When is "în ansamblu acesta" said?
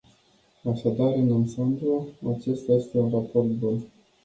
1.13-2.71